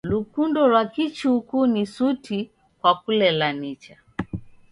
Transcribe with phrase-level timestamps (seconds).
[0.09, 2.39] Lukundo lwa kichuku ni suti
[2.81, 3.97] kwa kulela nicha.